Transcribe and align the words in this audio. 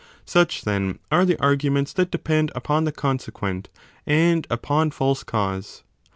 Such, 0.25 0.63
then, 0.63 0.97
are 1.11 1.25
the 1.25 1.37
arguments 1.39 1.93
that 1.93 2.09
depend 2.09 2.51
upon 2.55 2.85
the 2.85 2.91
con 2.91 3.19
sequent 3.19 3.69
and 4.07 4.47
upon 4.49 4.89
false 4.89 5.21
cause. 5.21 5.83